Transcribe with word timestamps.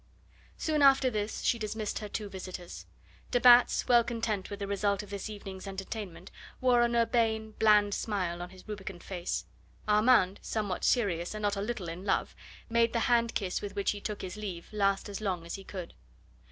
Soon 0.57 0.81
after 0.81 1.11
this 1.11 1.43
she 1.43 1.59
dismissed 1.59 1.99
her 1.99 2.09
two 2.09 2.27
visitors. 2.27 2.87
De 3.29 3.39
Batz, 3.39 3.87
well 3.87 4.03
content 4.03 4.49
with 4.49 4.57
the 4.57 4.65
result 4.65 5.03
of 5.03 5.11
this 5.11 5.29
evening's 5.29 5.67
entertainment, 5.67 6.31
wore 6.59 6.81
an 6.81 6.95
urbane, 6.95 7.51
bland 7.59 7.93
smile 7.93 8.41
on 8.41 8.49
his 8.49 8.67
rubicund 8.67 9.03
face. 9.03 9.45
Armand, 9.87 10.39
somewhat 10.41 10.83
serious 10.83 11.35
and 11.35 11.43
not 11.43 11.55
a 11.55 11.61
little 11.61 11.87
in 11.87 12.03
love, 12.03 12.35
made 12.67 12.93
the 12.93 13.01
hand 13.01 13.35
kiss 13.35 13.61
with 13.61 13.75
which 13.75 13.91
he 13.91 14.01
took 14.01 14.23
his 14.23 14.35
leave 14.37 14.67
last 14.73 15.07
as 15.07 15.21
long 15.21 15.45
as 15.45 15.53
he 15.53 15.63
could. 15.63 15.93